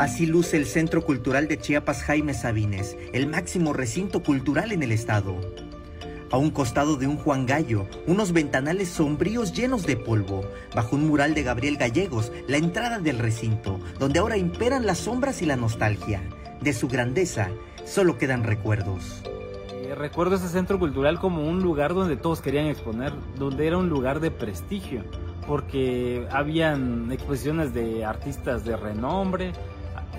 [0.00, 4.92] Así luce el Centro Cultural de Chiapas Jaime Sabines, el máximo recinto cultural en el
[4.92, 5.38] estado.
[6.30, 10.40] A un costado de un Juan Gallo, unos ventanales sombríos llenos de polvo,
[10.74, 15.42] bajo un mural de Gabriel Gallegos, la entrada del recinto, donde ahora imperan las sombras
[15.42, 16.22] y la nostalgia.
[16.62, 17.50] De su grandeza
[17.84, 19.22] solo quedan recuerdos.
[19.70, 23.90] Eh, recuerdo ese centro cultural como un lugar donde todos querían exponer, donde era un
[23.90, 25.04] lugar de prestigio,
[25.46, 29.52] porque habían exposiciones de artistas de renombre,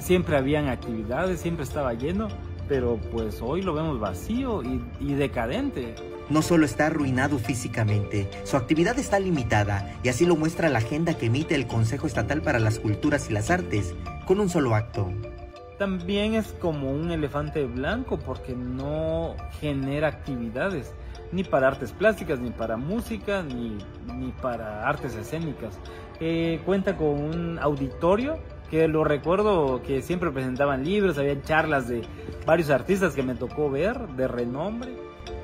[0.02, 2.28] siempre habían actividades, siempre estaba lleno,
[2.68, 5.96] pero pues hoy lo vemos vacío y, decadente.
[6.30, 11.14] No solo está arruinado físicamente, su actividad está limitada y así lo muestra la agenda
[11.14, 13.94] que emite el Consejo Estatal para las Culturas y las Artes,
[14.26, 15.12] con un solo acto.
[15.78, 20.94] También es como un elefante blanco porque no genera actividades,
[21.32, 23.78] ni para artes plásticas, ni para música, ni,
[24.16, 25.78] ni para artes escénicas.
[26.20, 28.38] Eh, cuenta con un auditorio
[28.72, 32.04] que lo recuerdo que siempre presentaban libros, había charlas de
[32.46, 34.96] varios artistas que me tocó ver de renombre.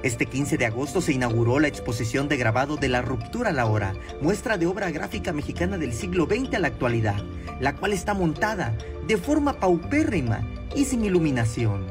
[0.01, 3.65] Este 15 de agosto se inauguró la exposición de grabado de La Ruptura a la
[3.65, 7.21] Hora, muestra de obra gráfica mexicana del siglo XX a la actualidad,
[7.59, 8.73] la cual está montada
[9.07, 10.39] de forma paupérrima
[10.73, 11.85] y sin iluminación.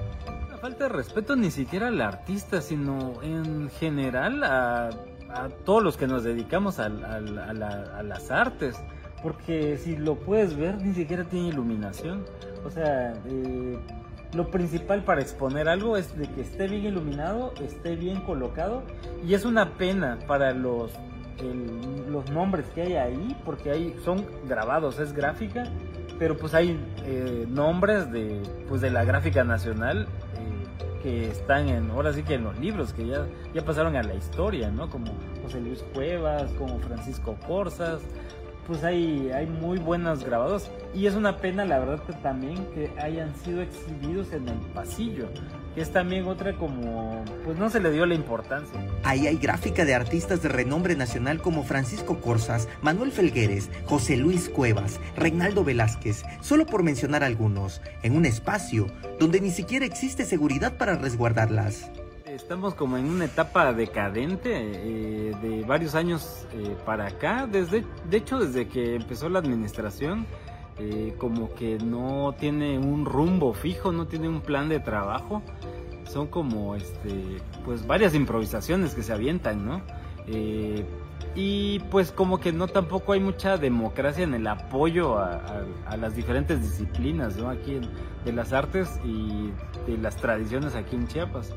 [0.50, 4.90] La falta de respeto ni siquiera al artista, sino en general a,
[5.66, 8.76] todos los que nos dedicamos a las artes
[9.26, 12.24] porque si lo puedes ver, ni siquiera tiene iluminación.
[12.64, 13.76] O sea, eh,
[14.32, 18.84] lo principal para exponer algo es de que esté bien iluminado, esté bien colocado.
[19.26, 20.92] Y es una pena para los,
[22.08, 25.64] los nombres que hay ahí, porque hay, son grabados, es gráfica.
[26.20, 31.90] Pero pues hay eh, nombres de, pues de la gráfica nacional eh, que están en,
[31.90, 34.88] ahora sí que en los libros, que ya, ya pasaron a la historia, ¿no?
[34.88, 35.06] Como
[35.42, 38.02] José Luis Cuevas, como Francisco Corsas,
[38.66, 40.70] pues hay, hay muy buenos grabados.
[40.94, 45.28] Y es una pena la verdad que también que hayan sido exhibidos en el pasillo
[45.76, 48.80] que es también otra como pues no se le dio la importancia.
[49.04, 54.48] Ahí hay gráfica de artistas de renombre nacional como Francisco Corsas Manuel Felgueres José Luis
[54.48, 58.86] Cuevas Reinaldo Velázquez solo por mencionar algunos en un espacio
[59.20, 61.90] donde ni siquiera existe seguridad para resguardarlas
[62.36, 67.48] Estamos como en una etapa decadente eh, de varios años eh, para acá.
[67.50, 70.26] Desde, de hecho, desde que empezó la administración,
[70.78, 75.40] eh, como que no tiene un rumbo fijo, no tiene un plan de trabajo.
[76.04, 79.80] Son como, este, pues varias improvisaciones que se avientan, ¿no?
[81.36, 86.16] y pues como que no tampoco hay mucha democracia en el apoyo a, a las
[86.16, 87.48] diferentes disciplinas, ¿no?
[87.48, 87.80] Aquí
[88.24, 89.52] de las artes y
[89.86, 91.54] de las tradiciones aquí en Chiapas.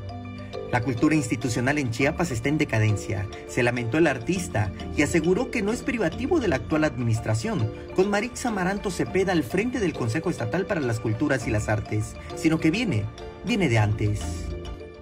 [0.72, 5.62] La cultura institucional en Chiapas está en decadencia, se lamentó el artista y aseguró que
[5.62, 10.30] no es privativo de la actual administración, con Marix Amaranto Cepeda al frente del Consejo
[10.30, 13.04] Estatal para las Culturas y las Artes, sino que viene,
[13.44, 14.46] viene de antes.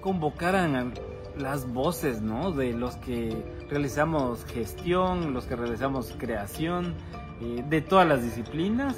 [0.00, 0.94] Convocaran
[1.37, 2.53] las voces, ¿no?
[2.53, 3.37] De los que
[3.69, 6.94] realizamos gestión, los que realizamos creación,
[7.42, 8.97] eh, de todas las disciplinas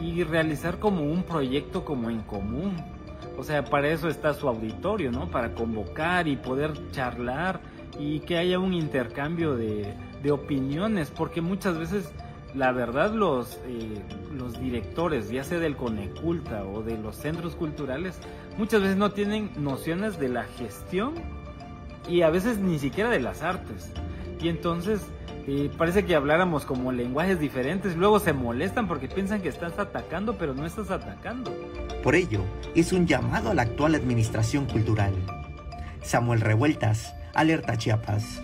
[0.00, 2.97] y realizar como un proyecto como en común
[3.38, 5.30] o sea, para eso está su auditorio, ¿no?
[5.30, 7.60] Para convocar y poder charlar
[7.96, 9.94] y que haya un intercambio de,
[10.30, 12.12] opiniones, porque muchas veces,
[12.54, 14.02] la verdad, los, eh,
[14.36, 18.18] los directores, ya sea del Coneculta o de los centros culturales,
[18.58, 21.14] muchas veces no tienen nociones de la gestión
[22.08, 23.92] y a veces ni siquiera de las artes.
[24.40, 25.00] Y entonces
[25.46, 30.36] y parece que habláramos como lenguajes diferentes, luego se molestan porque piensan que estás atacando,
[30.36, 31.52] pero no estás atacando.
[32.02, 32.42] Por ello,
[32.74, 35.12] es un llamado a la actual administración cultural.
[36.02, 38.42] Samuel Revueltas, Alerta Chiapas.